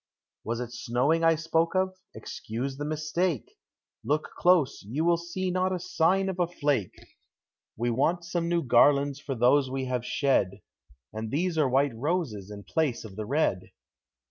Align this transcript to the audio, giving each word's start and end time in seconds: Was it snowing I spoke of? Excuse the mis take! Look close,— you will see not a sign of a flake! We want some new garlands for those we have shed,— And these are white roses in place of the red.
Was 0.43 0.59
it 0.59 0.71
snowing 0.73 1.23
I 1.23 1.35
spoke 1.35 1.75
of? 1.75 1.95
Excuse 2.15 2.77
the 2.77 2.85
mis 2.85 3.11
take! 3.11 3.55
Look 4.03 4.31
close,— 4.35 4.81
you 4.87 5.05
will 5.05 5.15
see 5.15 5.51
not 5.51 5.71
a 5.71 5.77
sign 5.79 6.27
of 6.27 6.39
a 6.39 6.47
flake! 6.47 7.05
We 7.77 7.91
want 7.91 8.23
some 8.25 8.49
new 8.49 8.63
garlands 8.63 9.19
for 9.19 9.35
those 9.35 9.69
we 9.69 9.85
have 9.85 10.03
shed,— 10.03 10.63
And 11.13 11.29
these 11.29 11.55
are 11.55 11.69
white 11.69 11.95
roses 11.95 12.49
in 12.49 12.63
place 12.63 13.05
of 13.05 13.15
the 13.15 13.27
red. 13.27 13.69